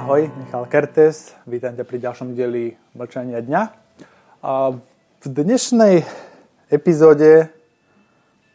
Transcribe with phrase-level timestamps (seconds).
[0.00, 3.62] Ahoj, Michal Kertes, vítam ťa pri ďalšom dieli Mlčania dňa.
[4.40, 4.72] A
[5.20, 6.08] v dnešnej
[6.72, 7.52] epizóde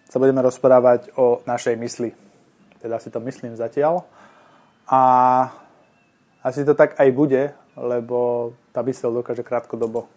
[0.09, 2.17] sa budeme rozprávať o našej mysli.
[2.81, 4.09] Teda si to myslím zatiaľ.
[4.89, 5.01] A
[6.41, 10.09] asi to tak aj bude, lebo tá mysel dokáže krátkodobo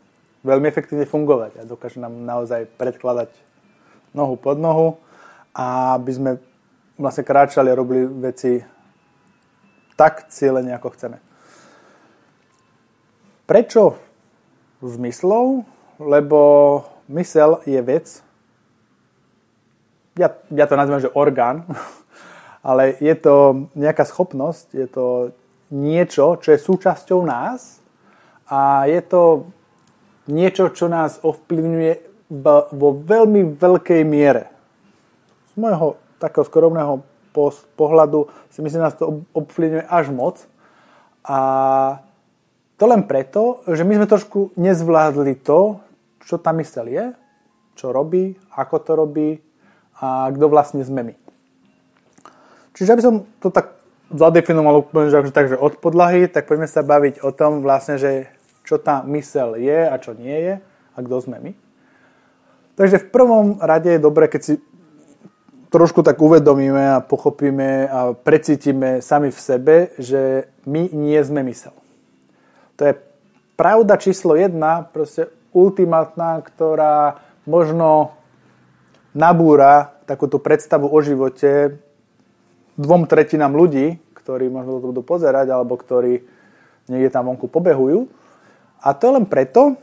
[0.48, 3.28] veľmi efektívne fungovať a dokáže nám naozaj predkladať
[4.16, 4.96] nohu pod nohu
[5.52, 6.30] a aby sme
[6.96, 8.77] vlastne kráčali a robili veci
[9.98, 11.18] tak cieľene, ako chceme.
[13.50, 13.98] Prečo
[14.78, 15.66] zmyslov?
[15.98, 16.40] Lebo
[17.10, 18.22] mysel je vec,
[20.14, 21.66] ja, ja to nazývam, že orgán,
[22.68, 25.06] ale je to nejaká schopnosť, je to
[25.74, 27.82] niečo, čo je súčasťou nás
[28.46, 29.50] a je to
[30.30, 31.92] niečo, čo nás ovplyvňuje
[32.72, 34.52] vo veľmi veľkej miere.
[35.50, 37.02] Z môjho takého skromného
[37.78, 40.44] pohľadu si myslím, že nás to ovplyvňuje až moc.
[41.24, 41.38] A
[42.78, 45.82] to len preto, že my sme trošku nezvládli to,
[46.22, 47.10] čo tá mysel je,
[47.74, 49.30] čo robí, ako to robí
[49.98, 51.14] a kto vlastne sme my.
[52.78, 53.74] Čiže aby som to tak
[54.14, 58.30] zadefinoval úplne, že takže od podlahy, tak poďme sa baviť o tom vlastne, že
[58.62, 60.54] čo tá mysel je a čo nie je
[60.94, 61.52] a kto sme my.
[62.78, 64.54] Takže v prvom rade je dobré, keď si
[65.68, 71.76] trošku tak uvedomíme a pochopíme a precítime sami v sebe, že my nie sme mysel.
[72.80, 72.94] To je
[73.56, 78.16] pravda číslo jedna, proste ultimátna, ktorá možno
[79.16, 81.80] nabúra takúto predstavu o živote
[82.78, 86.22] dvom tretinám ľudí, ktorí možno to budú pozerať, alebo ktorí
[86.88, 88.08] niekde tam vonku pobehujú.
[88.78, 89.74] A to je len preto,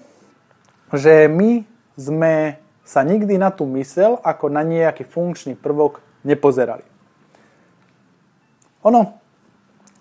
[0.96, 1.68] že my
[2.00, 6.86] sme sa nikdy na tú mysel ako na nejaký funkčný prvok nepozerali.
[8.86, 9.18] Ono,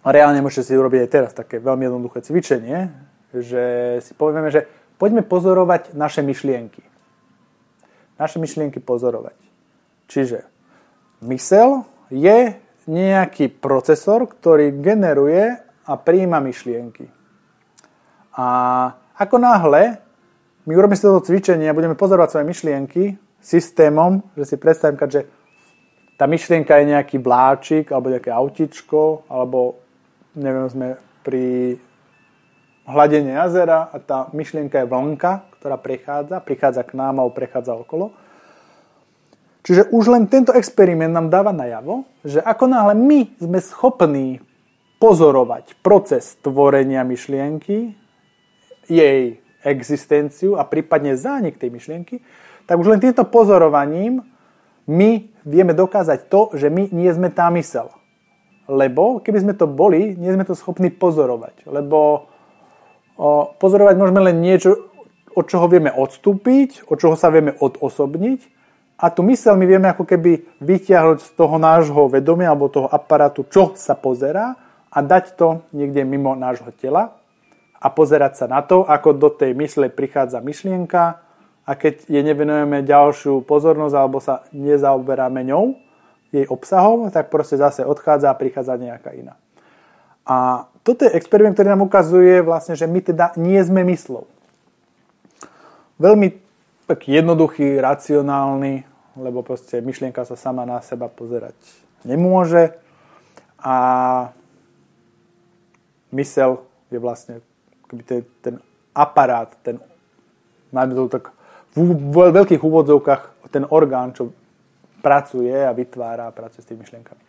[0.04, 2.92] reálne môžete si urobiť aj teraz také veľmi jednoduché cvičenie,
[3.32, 3.64] že
[4.04, 4.68] si povieme, že
[5.00, 6.84] poďme pozorovať naše myšlienky.
[8.20, 9.34] Naše myšlienky pozorovať.
[10.12, 10.44] Čiže
[11.24, 15.56] mysel je nejaký procesor, ktorý generuje
[15.88, 17.08] a príjima myšlienky.
[18.36, 18.46] A
[19.16, 20.03] ako náhle
[20.64, 23.02] my urobíme si toto cvičenie a budeme pozorovať svoje myšlienky
[23.44, 25.28] systémom, že si predstavím, že
[26.16, 29.76] tá myšlienka je nejaký vláčik alebo nejaké autičko, alebo
[30.32, 30.86] neviem, sme
[31.20, 31.76] pri
[32.88, 38.16] hladenie jazera a tá myšlienka je vlnka, ktorá prechádza, prichádza k nám alebo prechádza okolo.
[39.64, 44.28] Čiže už len tento experiment nám dáva najavo, že ako náhle my sme schopní
[45.00, 47.96] pozorovať proces tvorenia myšlienky,
[48.84, 52.20] jej existenciu a prípadne zánik tej myšlienky,
[52.68, 54.20] tak už len týmto pozorovaním
[54.84, 57.88] my vieme dokázať to, že my nie sme tá mysel.
[58.68, 61.68] Lebo keby sme to boli, nie sme to schopní pozorovať.
[61.68, 62.28] Lebo
[63.16, 64.92] o, pozorovať môžeme len niečo,
[65.34, 68.40] od čoho vieme odstúpiť, od čoho sa vieme odosobniť
[69.02, 73.42] a tú mysel my vieme ako keby vytiahnuť z toho nášho vedomia alebo toho aparátu,
[73.50, 74.54] čo sa pozerá
[74.94, 77.18] a dať to niekde mimo nášho tela
[77.84, 81.20] a pozerať sa na to, ako do tej mysle prichádza myšlienka
[81.68, 85.76] a keď je nevenujeme ďalšiu pozornosť alebo sa nezaoberáme ňou,
[86.32, 89.36] jej obsahom, tak proste zase odchádza a prichádza nejaká iná.
[90.24, 94.24] A toto je experiment, ktorý nám ukazuje vlastne, že my teda nie sme myslou.
[96.00, 96.40] Veľmi
[96.88, 98.82] tak jednoduchý, racionálny,
[99.20, 101.54] lebo proste myšlienka sa sama na seba pozerať
[102.04, 102.76] nemôže
[103.58, 103.76] a
[106.12, 106.60] mysel
[106.92, 107.40] je vlastne
[108.02, 108.54] ten, ten
[108.94, 109.78] aparát, ten,
[110.74, 111.30] najmä to tak
[111.74, 114.34] v, v veľkých úvodzovkách, ten orgán, čo
[115.02, 117.22] pracuje a vytvára a pracuje s tými myšlienkami.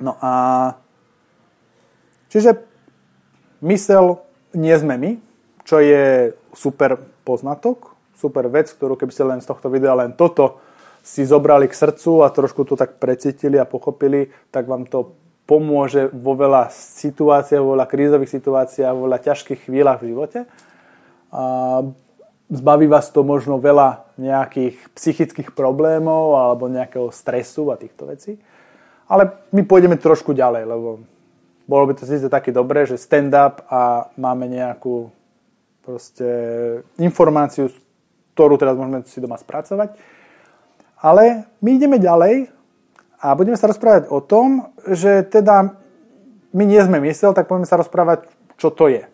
[0.00, 0.32] No a
[2.32, 2.64] čiže
[3.62, 4.22] mysel
[4.56, 5.10] nie sme my,
[5.66, 6.96] čo je super
[7.26, 10.64] poznatok, super vec, ktorú keby ste len z tohto videa len toto
[11.06, 15.14] si zobrali k srdcu a trošku to tak precítili a pochopili, tak vám to
[15.46, 20.38] pomôže vo veľa situáciách, vo veľa krízových situáciách, vo veľa ťažkých chvíľach v živote.
[21.30, 21.42] A
[22.50, 28.38] zbaví vás to možno veľa nejakých psychických problémov alebo nejakého stresu a týchto vecí.
[29.06, 30.98] Ale my pôjdeme trošku ďalej, lebo
[31.66, 35.10] bolo by to síce také dobré, že stand-up a máme nejakú
[35.86, 36.26] proste
[36.98, 37.70] informáciu,
[38.34, 39.94] ktorú teraz môžeme si doma spracovať.
[40.98, 42.50] Ale my ideme ďalej
[43.20, 45.76] a budeme sa rozprávať o tom, že teda
[46.52, 49.04] my nie sme mysel, tak budeme sa rozprávať, čo to je.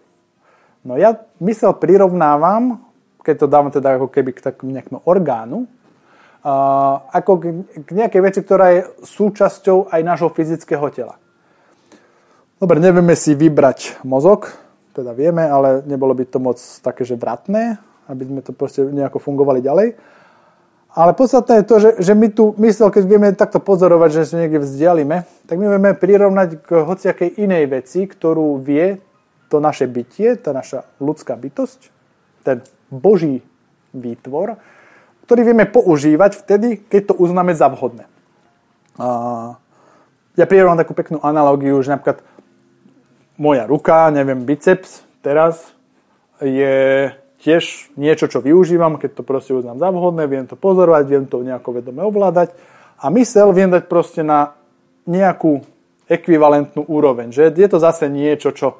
[0.83, 2.83] No ja mysel prirovnávam,
[3.23, 7.45] keď to dávam teda ako keby k takom nejakému orgánu, uh, ako k,
[7.87, 11.23] k nejakej veci, ktorá je súčasťou aj nášho fyzického tela.
[12.59, 14.51] Dobre, nevieme si vybrať mozog,
[14.95, 19.19] teda vieme, ale nebolo by to moc také, že vratné, aby sme to proste nejako
[19.19, 19.89] fungovali ďalej.
[20.93, 24.37] Ale podstatné je to, že, že my tu mysel, keď vieme takto pozorovať, že sa
[24.45, 29.01] niekde vzdialíme, tak my vieme prirovnať k hociakej inej veci, ktorú vie
[29.49, 31.81] to naše bytie, tá naša ľudská bytosť,
[32.45, 32.61] ten
[32.93, 33.41] Boží
[33.97, 34.61] výtvor,
[35.25, 38.05] ktorý vieme používať vtedy, keď to uznáme za vhodné.
[39.01, 39.09] A
[40.37, 42.21] ja prirovnám takú peknú analogiu, že napríklad
[43.41, 45.73] moja ruka, neviem, biceps teraz
[46.43, 47.09] je
[47.43, 51.43] tiež niečo, čo využívam, keď to proste uznám za vhodné, viem to pozorovať, viem to
[51.43, 52.55] nejako vedome ovládať
[53.03, 54.55] a mysel viem dať proste na
[55.11, 55.67] nejakú
[56.07, 57.35] ekvivalentnú úroveň.
[57.35, 58.79] Že je to zase niečo, čo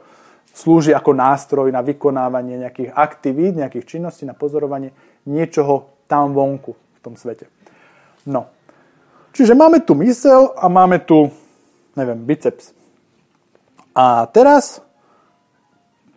[0.55, 4.95] slúži ako nástroj na vykonávanie nejakých aktivít, nejakých činností, na pozorovanie
[5.27, 7.51] niečoho tam vonku v tom svete.
[8.29, 8.47] No.
[9.33, 11.33] Čiže máme tu mysel a máme tu,
[11.97, 12.77] neviem, biceps.
[13.97, 14.85] A teraz,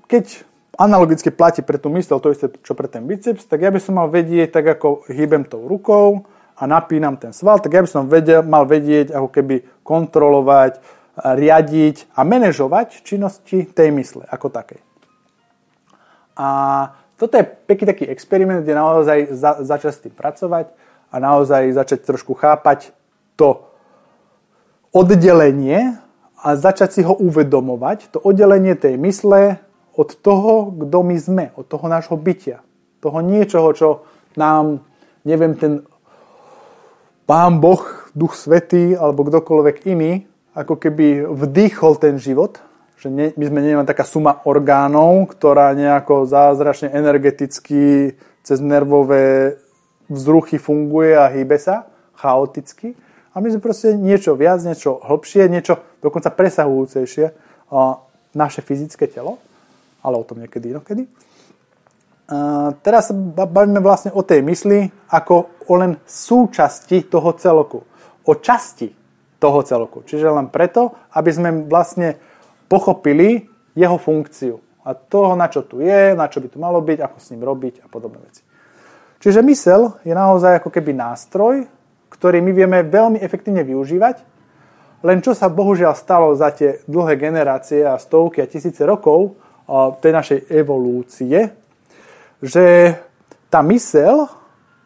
[0.06, 0.44] keď
[0.76, 3.96] analogicky platí pre tú mysel to isté, čo pre ten biceps, tak ja by som
[3.96, 8.08] mal vedieť, tak ako hýbem tou rukou a napínam ten sval, tak ja by som
[8.08, 10.80] vedel, mal vedieť, ako keby kontrolovať,
[11.16, 14.84] riadiť a manažovať činnosti tej mysle ako takej.
[16.36, 16.48] A
[17.16, 20.68] toto je pekný taký experiment, kde naozaj za, začať s tým pracovať
[21.08, 22.92] a naozaj začať trošku chápať
[23.40, 23.64] to
[24.92, 25.96] oddelenie
[26.44, 29.64] a začať si ho uvedomovať, to oddelenie tej mysle
[29.96, 32.60] od toho, kto my sme, od toho nášho bytia.
[33.00, 33.90] Toho niečoho, čo
[34.36, 34.84] nám,
[35.24, 35.88] neviem, ten
[37.26, 37.82] Pán Boh,
[38.14, 42.62] Duch Svetý alebo kdokoľvek iný, ako keby vdýchol ten život,
[43.02, 48.14] že ne, my sme nie taká suma orgánov, ktorá nejako zázračne energeticky
[48.46, 49.58] cez nervové
[50.08, 52.94] vzruchy funguje a hýbe sa chaoticky.
[53.36, 57.26] A my sme proste niečo viac, niečo hlbšie, niečo dokonca presahujúcejšie
[58.32, 59.42] naše fyzické telo
[60.06, 61.10] ale o tom niekedy inokedy.
[62.26, 67.82] A teraz bavíme vlastne o tej mysli ako o len súčasti toho celku.
[68.26, 68.90] O časti
[69.38, 70.02] toho celku.
[70.06, 72.18] Čiže len preto, aby sme vlastne
[72.66, 73.46] pochopili
[73.78, 74.58] jeho funkciu.
[74.86, 77.42] A toho, na čo tu je, na čo by tu malo byť, ako s ním
[77.46, 78.42] robiť a podobné veci.
[79.22, 81.66] Čiže mysel je naozaj ako keby nástroj,
[82.14, 84.22] ktorý my vieme veľmi efektívne využívať,
[85.06, 89.38] len čo sa bohužiaľ stalo za tie dlhé generácie a stovky a tisíce rokov,
[90.02, 91.54] tej našej evolúcie,
[92.42, 92.96] že
[93.50, 94.30] tá mysel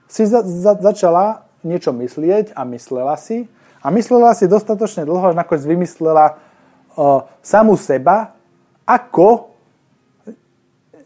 [0.07, 3.45] si za, za, začala niečo myslieť a myslela si.
[3.79, 8.35] A myslela si dostatočne dlho, že nakoniec vymyslela uh, samú seba
[8.83, 9.55] ako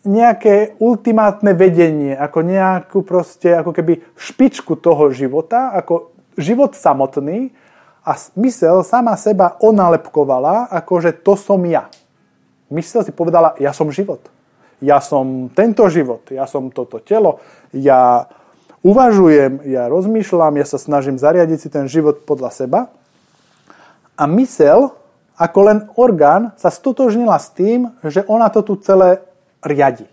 [0.03, 7.55] nejaké ultimátne vedenie, ako nejakú proste, ako keby špičku toho života, ako život samotný
[8.03, 11.87] a mysel sama seba onalepkovala, ako že to som ja
[12.73, 14.25] mysel si povedala, ja som život.
[14.83, 17.39] Ja som tento život, ja som toto telo,
[17.71, 18.27] ja
[18.83, 22.79] uvažujem, ja rozmýšľam, ja sa snažím zariadiť si ten život podľa seba.
[24.19, 24.91] A mysel,
[25.39, 29.23] ako len orgán, sa stotožnila s tým, že ona to tu celé
[29.63, 30.05] riadi.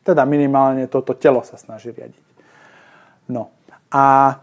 [0.00, 2.24] Teda minimálne toto telo sa snaží riadiť.
[3.28, 3.52] No.
[3.92, 4.36] A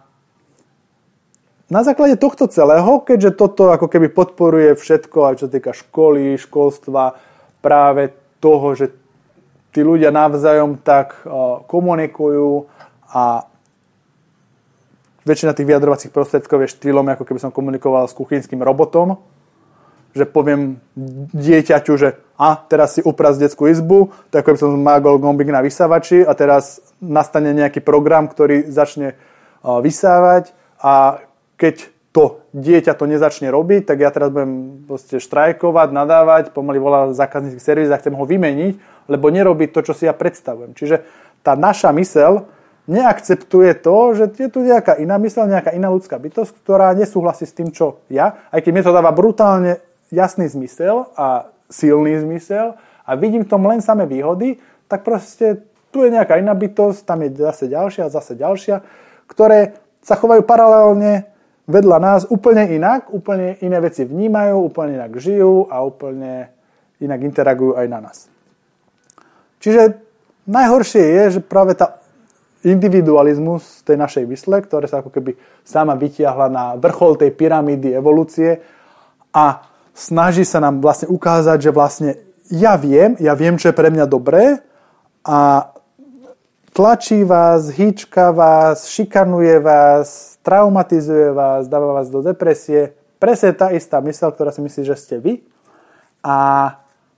[1.72, 6.36] na základe tohto celého, keďže toto ako keby podporuje všetko, aj čo sa týka školy,
[6.36, 7.16] školstva,
[7.64, 8.12] práve
[8.44, 8.92] toho, že
[9.72, 11.24] tí ľudia navzájom tak
[11.72, 12.68] komunikujú
[13.16, 13.48] a
[15.24, 19.16] väčšina tých vyjadrovacích prostriedkov je štýlom, ako keby som komunikoval s kuchynským robotom,
[20.12, 20.76] že poviem
[21.32, 26.28] dieťaťu, že a teraz si upraz detskú izbu, tak by som mágol gombík na vysávači
[26.28, 29.16] a teraz nastane nejaký program, ktorý začne
[29.64, 30.52] vysávať
[30.84, 31.24] a
[31.62, 37.62] keď to dieťa to nezačne robiť, tak ja teraz budem štrajkovať, nadávať, pomaly volá zákaznícky
[37.62, 40.76] servis a chcem ho vymeniť, lebo nerobí to, čo si ja predstavujem.
[40.76, 41.08] Čiže
[41.46, 42.52] tá naša mysel
[42.92, 47.56] neakceptuje to, že je tu nejaká iná mysel, nejaká iná ľudská bytosť, ktorá nesúhlasí s
[47.56, 49.80] tým, čo ja, aj keď mi to dáva brutálne
[50.12, 52.76] jasný zmysel a silný zmysel
[53.08, 54.60] a vidím v tom len samé výhody,
[54.92, 55.64] tak proste
[55.96, 58.84] tu je nejaká iná bytosť, tam je zase ďalšia, zase ďalšia,
[59.32, 61.31] ktoré sa chovajú paralelne
[61.72, 66.52] vedľa nás úplne inak, úplne iné veci vnímajú, úplne inak žijú a úplne
[67.02, 68.28] inak interagujú aj na nás.
[69.64, 69.98] Čiže
[70.46, 72.02] najhoršie je, že práve tá
[72.62, 75.34] individualizmus tej našej mysle, ktoré sa ako keby
[75.66, 78.62] sama vytiahla na vrchol tej pyramídy evolúcie
[79.34, 79.66] a
[79.98, 82.12] snaží sa nám vlastne ukázať, že vlastne
[82.54, 84.62] ja viem, ja viem, čo je pre mňa dobré
[85.26, 85.71] a
[86.74, 92.96] tlačí vás, hýčka vás, šikanuje vás, traumatizuje vás, dáva vás do depresie.
[93.20, 95.44] Presne tá istá mysel, ktorá si myslí, že ste vy,
[96.24, 96.36] A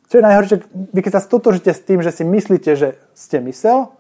[0.10, 0.58] čo je najhoršie,
[0.94, 3.94] vy keď sa stotožíte s tým, že si myslíte, že ste mysel,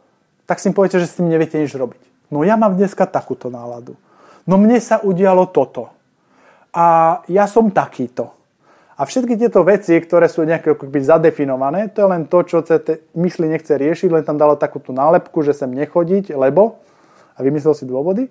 [0.49, 2.31] tak si poviete, že s tým neviete nič robiť.
[2.33, 3.95] No ja mám dneska takúto náladu.
[4.49, 5.93] No mne sa udialo toto.
[6.73, 8.33] A ja som takýto.
[8.93, 13.49] A všetky tieto veci, ktoré sú nejaké zadefinované, to je len to, čo te mysli
[13.49, 16.77] nechce riešiť, len tam dalo takúto nálepku, že sem nechodiť, lebo
[17.33, 18.29] a vymyslel si dôvody.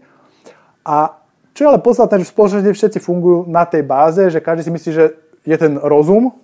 [0.87, 1.19] A
[1.53, 4.73] čo je ale podstatné, že v spoločnosti všetci fungujú na tej báze, že každý si
[4.73, 5.05] myslí, že
[5.43, 6.39] je ten rozum,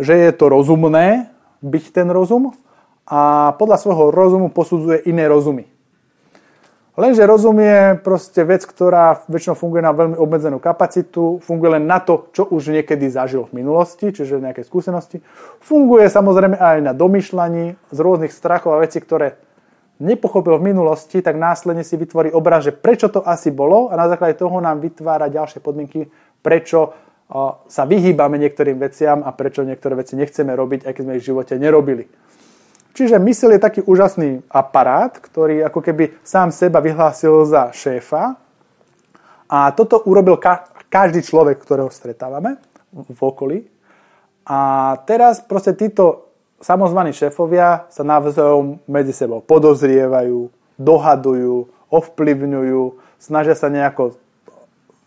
[0.00, 1.28] že je to rozumné
[1.60, 2.56] byť ten rozum
[3.06, 5.68] a podľa svojho rozumu posudzuje iné rozumy.
[6.92, 12.04] Lenže rozum je proste vec, ktorá väčšinou funguje na veľmi obmedzenú kapacitu, funguje len na
[12.04, 15.24] to, čo už niekedy zažil v minulosti, čiže nejaké skúsenosti.
[15.64, 19.40] Funguje samozrejme aj na domýšľaní z rôznych strachov a vecí, ktoré
[20.04, 24.12] nepochopil v minulosti, tak následne si vytvorí obraz, že prečo to asi bolo a na
[24.12, 26.12] základe toho nám vytvára ďalšie podmienky,
[26.44, 26.92] prečo
[27.72, 31.28] sa vyhýbame niektorým veciam a prečo niektoré veci nechceme robiť, aj keď sme ich v
[31.32, 32.04] živote nerobili.
[32.92, 38.36] Čiže mysel je taký úžasný aparát, ktorý ako keby sám seba vyhlásil za šéfa.
[39.48, 42.60] A toto urobil ka- každý človek, ktorého stretávame
[42.92, 43.58] v okolí.
[44.44, 46.28] A teraz proste títo
[46.60, 52.82] samozvaní šéfovia sa navzájom medzi sebou podozrievajú, dohadujú, ovplyvňujú,
[53.16, 54.20] snažia sa nejako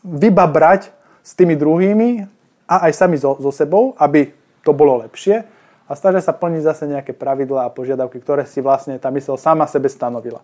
[0.02, 0.90] vybabrať
[1.22, 2.26] s tými druhými
[2.66, 4.34] a aj sami so, so sebou, aby
[4.66, 5.55] to bolo lepšie
[5.86, 9.70] a snažia sa plniť zase nejaké pravidlá a požiadavky, ktoré si vlastne tá mysel sama
[9.70, 10.42] sebe stanovila.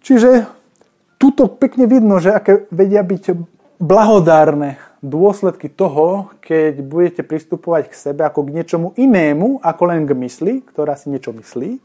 [0.00, 0.48] Čiže
[1.20, 3.36] tuto pekne vidno, že aké vedia byť
[3.78, 10.16] blahodárne dôsledky toho, keď budete pristupovať k sebe ako k niečomu inému, ako len k
[10.18, 11.78] mysli, ktorá si niečo myslí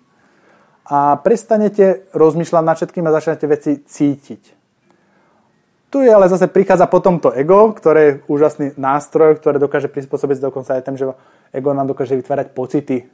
[0.84, 4.63] a prestanete rozmýšľať nad všetkým a začnete veci cítiť.
[5.94, 10.42] Tu je ale zase prichádza potom to ego, ktoré je úžasný nástroj, ktoré dokáže prispôsobiť
[10.42, 11.06] dokonca aj tým, že
[11.54, 13.06] ego nám dokáže vytvárať pocity.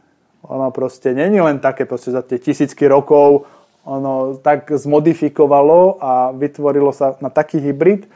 [0.48, 3.51] Ono proste není len také, proste za tie tisícky rokov
[3.83, 8.07] ono tak zmodifikovalo a vytvorilo sa na taký hybrid,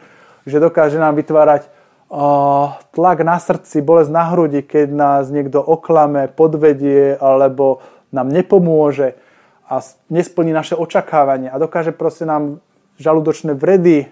[0.47, 6.31] že dokáže nám vytvárať uh, tlak na srdci, bolesť na hrudi, keď nás niekto oklame,
[6.31, 7.83] podvedie alebo
[8.15, 9.19] nám nepomôže
[9.67, 12.63] a nesplní naše očakávanie a dokáže proste nám
[12.95, 14.07] žalúdočné vredy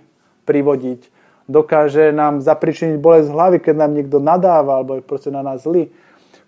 [0.51, 1.07] privodiť.
[1.47, 5.87] Dokáže nám zapričiniť bolesť hlavy, keď nám niekto nadáva alebo je proste na nás zlý.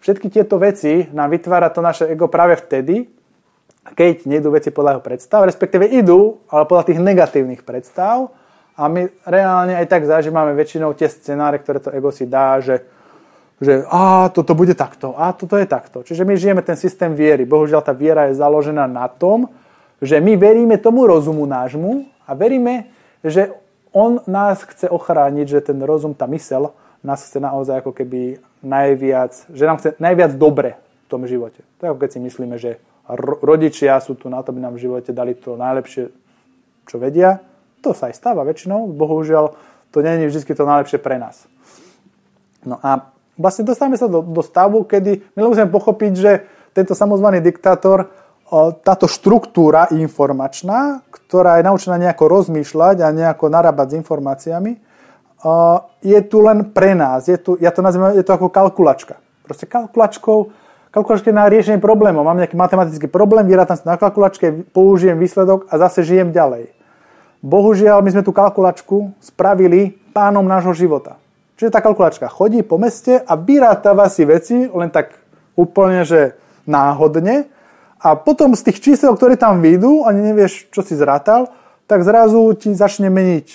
[0.04, 3.08] Všetky tieto veci nám vytvára to naše ego práve vtedy,
[3.96, 8.32] keď nejdú veci podľa jeho predstav, respektíve idú, ale podľa tých negatívnych predstav
[8.76, 12.84] a my reálne aj tak zažívame väčšinou tie scenáre, ktoré to ego si dá, že,
[13.64, 16.04] že a toto bude takto, a toto je takto.
[16.04, 17.48] Čiže my žijeme ten systém viery.
[17.48, 19.52] Bohužiaľ tá viera je založená na tom,
[20.04, 22.92] že my veríme tomu rozumu nášmu a veríme,
[23.24, 23.56] že
[23.94, 26.74] on nás chce ochrániť, že ten rozum, tá mysel,
[27.06, 31.62] nás chce naozaj ako keby najviac, že nám chce najviac dobre v tom živote.
[31.78, 32.82] To je ako keď si myslíme, že
[33.44, 36.10] rodičia sú tu na to, aby nám v živote dali to najlepšie,
[36.88, 37.44] čo vedia.
[37.84, 39.54] To sa aj stáva väčšinou, bohužiaľ
[39.92, 41.44] to nie je vždy to najlepšie pre nás.
[42.64, 46.32] No a vlastne dostávame sa do, do stavu, kedy my musíme pochopiť, že
[46.72, 48.10] tento samozvaný diktátor
[48.86, 54.72] táto štruktúra informačná, ktorá je naučená nejako rozmýšľať a nejako narábať s informáciami,
[56.06, 57.26] je tu len pre nás.
[57.26, 59.18] Je tu, ja to nazývam, je to ako kalkulačka.
[59.44, 60.54] Proste kalkulačkou,
[60.94, 62.24] kalkulačka na riešenie problémov.
[62.24, 66.70] Mám nejaký matematický problém, vyrátam si na kalkulačke, použijem výsledok a zase žijem ďalej.
[67.44, 71.20] Bohužiaľ, my sme tú kalkulačku spravili pánom nášho života.
[71.60, 75.12] Čiže tá kalkulačka chodí po meste a vyrátava si veci len tak
[75.60, 77.52] úplne, že náhodne
[78.04, 81.48] a potom z tých čísel, ktoré tam vyjdú, ani nevieš, čo si zrátal,
[81.88, 83.48] tak zrazu ti začne meniť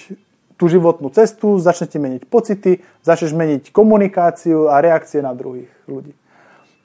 [0.57, 6.17] tú životnú cestu, začne ti meniť pocity, začneš meniť komunikáciu a reakcie na druhých ľudí.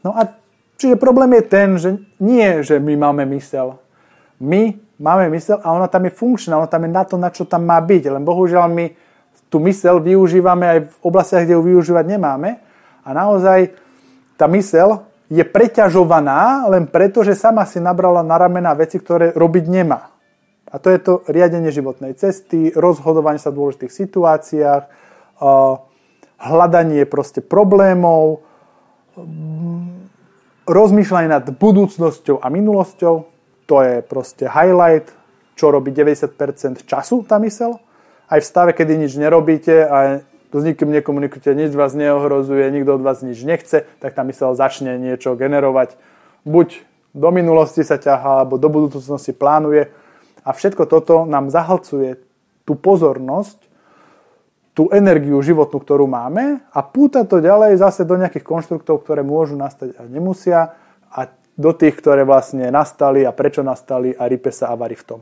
[0.03, 0.27] No a
[0.75, 1.89] čiže problém je ten, že
[2.19, 3.79] nie, že my máme mysel.
[4.43, 7.47] My máme mysel a ona tam je funkčná, ona tam je na to, na čo
[7.47, 8.11] tam má byť.
[8.11, 8.85] Len bohužiaľ my
[9.47, 12.59] tú mysel využívame aj v oblastiach, kde ju využívať nemáme.
[13.07, 13.71] A naozaj
[14.35, 14.99] tá mysel
[15.33, 20.13] je preťažovaná len preto, že sama si nabrala na ramena veci, ktoré robiť nemá.
[20.69, 24.83] A to je to riadenie životnej cesty, rozhodovanie sa v dôležitých situáciách,
[26.37, 28.45] hľadanie proste problémov,
[30.65, 33.15] rozmýšľanie nad budúcnosťou a minulosťou.
[33.69, 35.09] To je proste highlight,
[35.57, 37.77] čo robí 90% času tá mysel.
[38.29, 39.97] Aj v stave, kedy nič nerobíte a
[40.59, 45.01] s nikým nekomunikujete, nič vás neohrozuje, nikto od vás nič nechce, tak tá mysel začne
[45.01, 45.97] niečo generovať.
[46.45, 46.83] Buď
[47.13, 49.93] do minulosti sa ťahá, alebo do budúcnosti plánuje.
[50.43, 52.19] A všetko toto nám zahlcuje
[52.65, 53.69] tú pozornosť
[54.73, 59.53] tú energiu životnú, ktorú máme a púta to ďalej zase do nejakých konštruktov, ktoré môžu
[59.53, 60.73] nastať a nemusia
[61.13, 65.05] a do tých, ktoré vlastne nastali a prečo nastali a rype sa a varí v
[65.05, 65.21] tom.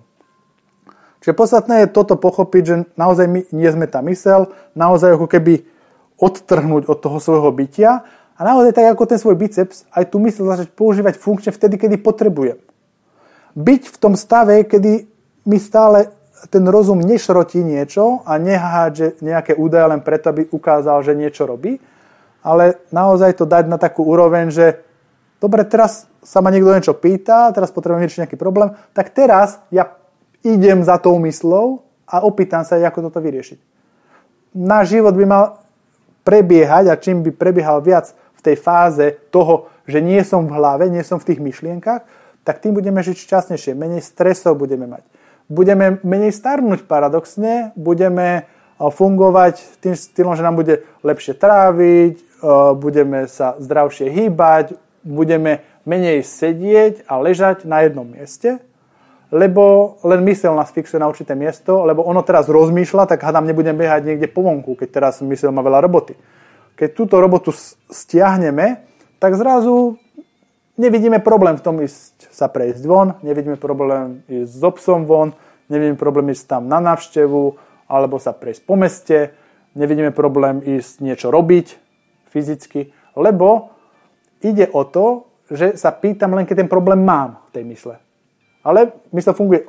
[1.21, 5.61] Čiže podstatné je toto pochopiť, že naozaj my nie sme tá mysel, naozaj ako keby
[6.17, 8.01] odtrhnúť od toho svojho bytia
[8.37, 12.01] a naozaj tak ako ten svoj biceps, aj tú mysel začať používať funkčne vtedy, kedy
[12.01, 12.57] potrebujem.
[13.53, 15.05] Byť v tom stave, kedy
[15.45, 16.09] mi stále
[16.49, 21.77] ten rozum nešrotí niečo a nehádže nejaké údaje len preto, aby ukázal, že niečo robí,
[22.41, 24.81] ale naozaj to dať na takú úroveň, že
[25.37, 30.00] dobre, teraz sa ma niekto niečo pýta, teraz potrebujem riešiť nejaký problém, tak teraz ja
[30.41, 33.59] idem za tou myslou a opýtam sa, ako toto vyriešiť.
[34.57, 35.45] Náš život by mal
[36.27, 40.91] prebiehať a čím by prebiehal viac v tej fáze toho, že nie som v hlave,
[40.91, 42.03] nie som v tých myšlienkach,
[42.41, 45.05] tak tým budeme žiť šťastnejšie, menej stresov budeme mať
[45.51, 48.43] budeme menej starnúť paradoxne, budeme eh,
[48.79, 52.23] fungovať tým štýlom, že nám bude lepšie tráviť, eh,
[52.79, 58.63] budeme sa zdravšie hýbať, budeme menej sedieť a ležať na jednom mieste,
[59.31, 63.79] lebo len mysel nás fixuje na určité miesto, lebo ono teraz rozmýšľa, tak hádam nebudem
[63.79, 66.19] behať niekde po vonku, keď teraz mysel má veľa roboty.
[66.75, 67.55] Keď túto robotu
[67.87, 68.83] stiahneme,
[69.23, 69.95] tak zrazu
[70.75, 75.31] nevidíme problém v tom ísť sa prejsť von, nevidíme problém ísť s obsom von,
[75.71, 77.55] nevidíme problém ísť tam na návštevu
[77.87, 79.31] alebo sa prejsť po meste,
[79.79, 81.79] nevidíme problém ísť niečo robiť
[82.31, 83.71] fyzicky, lebo
[84.43, 87.95] ide o to, že sa pýtam len, keď ten problém mám v tej mysle.
[88.61, 89.65] Ale mysle funguje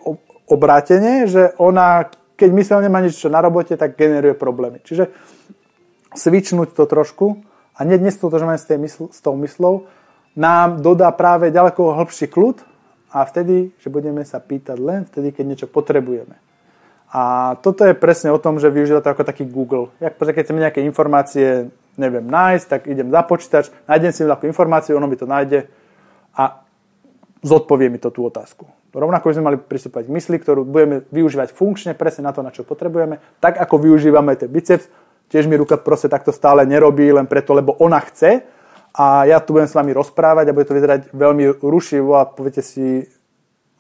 [0.46, 4.84] obrátene, že ona, keď mysle nemá nič na robote, tak generuje problémy.
[4.84, 5.08] Čiže
[6.12, 7.40] svičnúť to trošku
[7.72, 9.88] a nie dnes to, že s, mysl, s tou myslou,
[10.36, 12.60] nám dodá práve ďaleko hĺbší kľud
[13.12, 16.36] a vtedy, že budeme sa pýtať len vtedy, keď niečo potrebujeme.
[17.12, 19.92] A toto je presne o tom, že využíva to ako taký Google.
[20.00, 21.68] Jak, keď chceme nejaké informácie,
[22.00, 25.68] neviem, nájsť, tak idem za počítač, nájdem si takú informáciu, ono mi to nájde
[26.32, 26.64] a
[27.44, 28.64] zodpovie mi to tú otázku.
[28.92, 32.52] Rovnako by sme mali pristúpať k mysli, ktorú budeme využívať funkčne, presne na to, na
[32.52, 34.84] čo potrebujeme, tak ako využívame ten biceps.
[35.32, 38.44] Tiež mi ruka proste takto stále nerobí len preto, lebo ona chce,
[38.92, 42.60] a ja tu budem s vami rozprávať a bude to vyzerať veľmi rušivo a poviete
[42.60, 43.08] si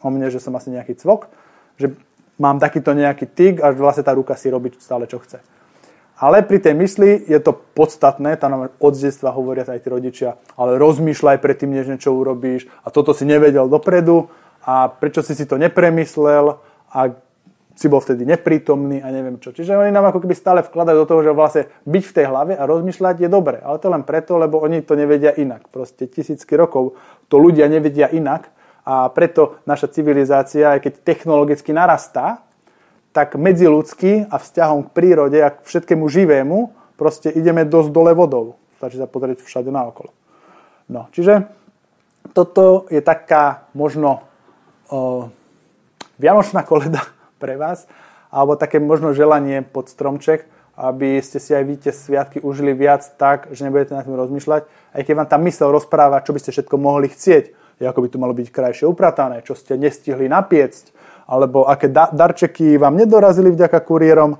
[0.00, 1.28] o mne, že som asi nejaký cvok,
[1.76, 1.92] že
[2.40, 5.44] mám takýto nejaký tik a vlastne tá ruka si robí stále, čo chce.
[6.16, 10.38] Ale pri tej mysli je to podstatné, tam nám od detstva hovoria aj tí rodičia,
[10.54, 15.44] ale rozmýšľaj predtým, než niečo urobíš a toto si nevedel dopredu a prečo si si
[15.46, 16.58] to nepremyslel
[16.92, 17.00] a
[17.72, 19.50] si bol vtedy neprítomný a neviem čo.
[19.50, 22.52] Čiže oni nám ako keby stále vkladajú do toho, že vlastne byť v tej hlave
[22.52, 23.58] a rozmýšľať je dobre.
[23.64, 25.72] Ale to len preto, lebo oni to nevedia inak.
[25.72, 26.94] Proste tisícky rokov
[27.32, 28.52] to ľudia nevedia inak
[28.84, 32.44] a preto naša civilizácia, aj keď technologicky narastá,
[33.12, 36.58] tak medzi ľudský a vzťahom k prírode a k všetkému živému
[36.96, 38.56] proste ideme dosť dole vodou.
[38.80, 40.10] Stačí sa pozrieť všade naokolo.
[40.92, 41.46] No, čiže
[42.34, 44.26] toto je taká možno
[44.92, 45.32] o,
[46.20, 47.00] vianočná koleda
[47.40, 47.88] pre vás,
[48.28, 50.44] alebo také možno želanie pod stromček,
[50.76, 54.62] aby ste si aj vy tie sviatky užili viac tak, že nebudete na tým rozmýšľať.
[54.92, 58.16] Aj keď vám tam mysel rozpráva, čo by ste všetko mohli chcieť, ako by tu
[58.16, 60.94] malo byť krajšie upratané, čo ste nestihli napiecť,
[61.28, 64.38] alebo aké da- darčeky vám nedorazili vďaka kuriérom,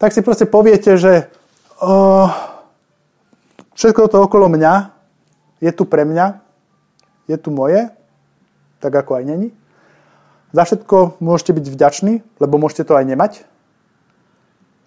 [0.00, 1.30] tak si proste poviete, že
[1.78, 2.30] oh,
[3.78, 4.90] všetko to okolo mňa
[5.62, 6.40] je tu pre mňa,
[7.30, 7.88] je tu moje,
[8.84, 9.48] tak ako aj není.
[10.54, 13.42] Za všetko môžete byť vďační, lebo môžete to aj nemať.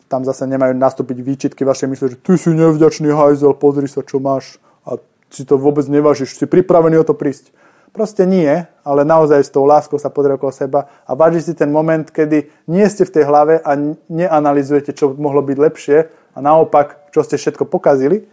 [0.08, 4.23] Tam zase nemajú nastúpiť výčitky vašej mysle, že ty si nevďačný hajzel, pozri sa, čo
[4.23, 4.95] máš a
[5.27, 7.51] si to vôbec nevážiš, si pripravený o to prísť.
[7.91, 8.47] Proste nie,
[8.88, 12.47] ale naozaj s tou láskou sa pozrie okolo seba a váži si ten moment, kedy
[12.71, 13.75] nie ste v tej hlave a
[14.08, 15.97] neanalizujete, čo mohlo byť lepšie
[16.32, 18.23] a naopak, čo ste všetko pokazili,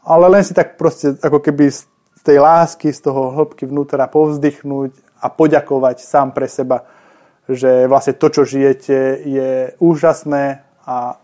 [0.00, 1.84] ale len si tak proste ako keby z
[2.24, 6.84] tej lásky, z toho hĺbky vnútra povzdychnúť a poďakovať sám pre seba,
[7.48, 11.16] že vlastne to, čo žijete, je úžasné a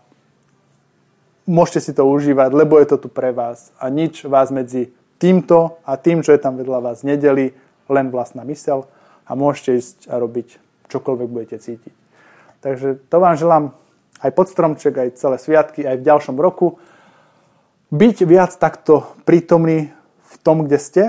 [1.45, 4.89] môžete si to užívať, lebo je to tu pre vás a nič vás medzi
[5.21, 7.53] týmto a tým, čo je tam vedľa vás, nedeli,
[7.85, 8.89] len vlastná mysel
[9.29, 10.57] a môžete ísť a robiť
[10.89, 11.93] čokoľvek budete cítiť.
[12.65, 13.63] Takže to vám želám
[14.21, 16.77] aj pod stromček, aj celé sviatky, aj v ďalšom roku.
[17.89, 19.89] Byť viac takto prítomný
[20.25, 21.03] v tom, kde ste.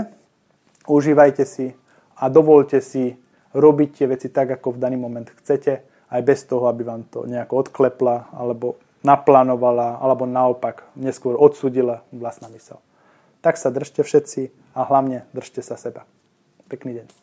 [0.88, 1.76] Užívajte si
[2.22, 3.18] a dovolte si
[3.50, 5.82] robiť tie veci tak, ako v daný moment chcete,
[6.12, 12.46] aj bez toho, aby vám to nejako odklepla, alebo naplánovala, alebo naopak neskôr odsudila vlastná
[12.54, 12.78] mysel.
[13.42, 16.06] Tak sa držte všetci a hlavne držte sa seba.
[16.70, 17.21] Pekný deň.